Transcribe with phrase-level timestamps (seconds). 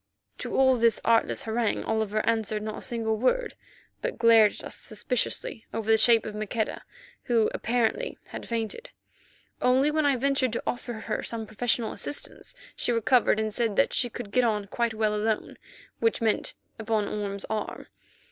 [0.39, 3.53] To all this artless harangue Oliver answered not a single word,
[4.01, 6.81] but glared at us suspiciously over the shape of Maqueda,
[7.25, 8.89] who apparently had fainted.
[9.61, 13.93] Only when I ventured to offer her some professional assistance she recovered, and said that
[13.93, 15.59] she could get on quite well alone,
[15.99, 17.85] which meant upon Orme's arm.